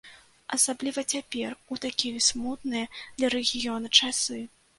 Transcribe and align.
Асабліва 0.55 1.03
цяпер, 1.13 1.49
у 1.75 1.77
такія 1.85 2.23
смутныя 2.29 2.89
для 3.17 3.31
рэгіёна 3.37 3.95
часы. 4.03 4.43